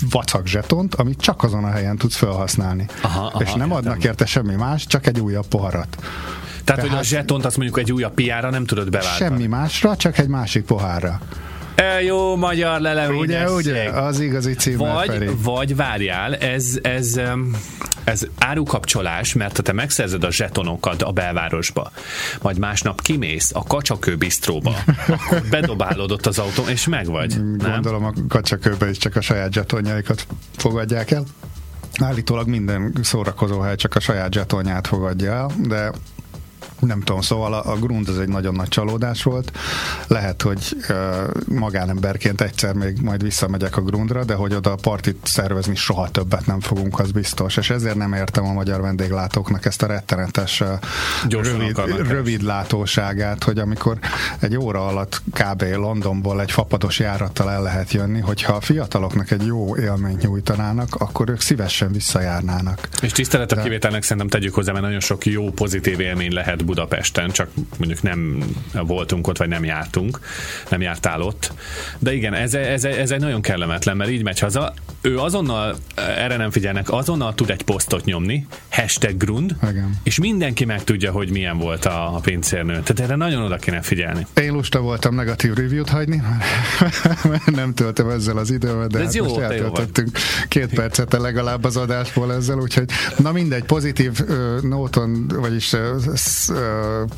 [0.09, 2.85] vacak zsetont, amit csak azon a helyen tudsz felhasználni.
[3.01, 5.97] Aha, aha, és nem adnak érte semmi más, csak egy újabb poharat.
[5.99, 9.29] Tehát, Tehát hogy a zsetont azt mondjuk egy újabb piára nem tudod beváltani.
[9.29, 11.19] Semmi másra, csak egy másik pohárra.
[11.79, 13.49] E, jó magyar leleményes.
[13.49, 17.19] Ugye, ugye, az igazi címmel vagy, vagy várjál, ez, ez,
[18.03, 21.91] ez árukapcsolás, mert ha te megszerzed a zsetonokat a belvárosba,
[22.41, 24.17] majd másnap kimész a kacsakő
[25.07, 27.35] akkor bedobálod ott az autó, és megvagy.
[27.57, 28.13] Gondolom nem?
[28.15, 30.25] a kacsakőbe is csak a saját zsetonjaikat
[30.57, 31.23] fogadják el.
[32.01, 35.91] Állítólag minden szórakozóhely csak a saját zsetonját fogadja el, de
[36.79, 39.51] nem tudom, szóval a, a Grund az egy nagyon nagy csalódás volt.
[40.07, 40.95] Lehet, hogy uh,
[41.47, 46.45] magánemberként egyszer még majd visszamegyek a Grundra, de hogy oda a partit szervezni soha többet
[46.45, 47.57] nem fogunk, az biztos.
[47.57, 50.63] És ezért nem értem a magyar vendéglátóknak ezt a rettenetes
[51.29, 53.97] rövid, rövid látóságát, hogy amikor
[54.39, 55.63] egy óra alatt kb.
[55.63, 61.29] Londonból egy fapados járattal el lehet jönni, hogyha a fiataloknak egy jó élményt nyújtanának, akkor
[61.29, 62.87] ők szívesen visszajárnának.
[63.01, 63.61] És tisztelet a de...
[63.61, 68.43] kivételnek szerintem tegyük hozzá, mert nagyon sok jó pozitív élmény lehet Budapesten, csak mondjuk nem
[68.73, 70.19] voltunk ott, vagy nem jártunk,
[70.69, 71.53] nem jártál ott.
[71.99, 74.73] De igen, ez, ez, ez egy nagyon kellemetlen, mert így megy haza.
[75.01, 79.99] Ő azonnal, erre nem figyelnek, azonnal tud egy posztot nyomni, hashtag grund, igen.
[80.03, 82.71] és mindenki meg tudja, hogy milyen volt a, a pincérnő.
[82.71, 84.27] Tehát erre nagyon oda kéne figyelni.
[84.33, 86.23] Én lusta voltam negatív review-t hagyni,
[87.23, 91.63] mert nem töltöm ezzel az időmet, de, de hát jó, most eltöltöttünk két percet legalább
[91.63, 95.79] az adásból ezzel, úgyhogy na mindegy, pozitív uh, nóton, vagyis uh,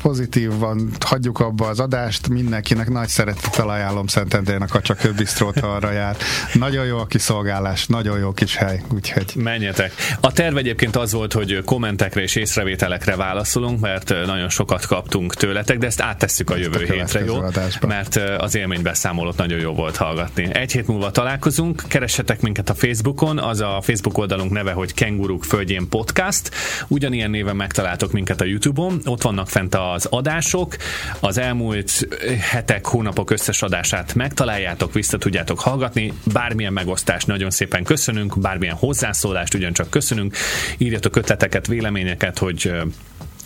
[0.02, 6.16] pozitívan hagyjuk abba az adást, mindenkinek nagy szeretettel ajánlom Szentendrének a csak bisztrót arra jár.
[6.52, 9.32] Nagyon jó a kiszolgálás, nagyon jó kis hely, úgyhogy...
[9.34, 9.92] Menjetek.
[10.20, 15.78] A terv egyébként az volt, hogy kommentekre és észrevételekre válaszolunk, mert nagyon sokat kaptunk tőletek,
[15.78, 17.34] de ezt áttesszük a jövő a hétre, jó?
[17.34, 17.86] Adásba.
[17.86, 20.48] Mert az élménybeszámolót nagyon jó volt hallgatni.
[20.54, 25.44] Egy hét múlva találkozunk, keressetek minket a Facebookon, az a Facebook oldalunk neve, hogy Kenguruk
[25.44, 26.50] Földjén Podcast.
[26.88, 30.76] Ugyanilyen néven megtaláltok minket a YouTube-on, ott vannak fent az adások,
[31.20, 32.08] az elmúlt
[32.40, 39.54] hetek, hónapok összes adását megtaláljátok, vissza tudjátok hallgatni, bármilyen megosztást nagyon szépen köszönünk, bármilyen hozzászólást
[39.54, 40.36] ugyancsak köszönünk,
[40.78, 42.72] írjatok ötleteket, véleményeket, hogy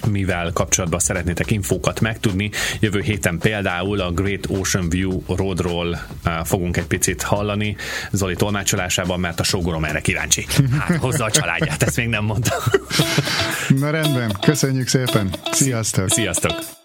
[0.06, 2.50] mivel kapcsolatban szeretnétek infókat megtudni.
[2.80, 5.98] Jövő héten például a Great Ocean View Roadról
[6.44, 7.76] fogunk egy picit hallani
[8.12, 10.46] Zoli tolmácsolásában, mert a sógorom erre kíváncsi.
[10.78, 12.58] Hát hozza a családját, ezt még nem mondtam.
[13.68, 15.30] Na rendben, köszönjük szépen.
[15.52, 16.10] Sziasztok!
[16.10, 16.75] Sziasztok!